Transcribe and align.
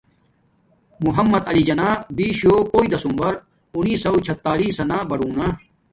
محمد 1.05 1.43
علی 1.49 1.63
جناح 1.69 1.93
بیشو 2.15 2.53
ہیوݵ 2.69 2.85
دسمبر 2.93 3.31
اونیسوں 3.75 4.17
چھیاترانا 4.25 4.83
نا 4.89 4.97
باڑونا 5.09 5.45